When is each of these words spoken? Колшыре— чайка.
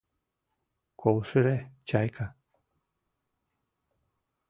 Колшыре— 1.01 1.57
чайка. 1.87 2.27